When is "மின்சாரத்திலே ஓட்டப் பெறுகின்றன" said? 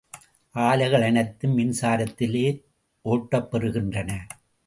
1.57-4.17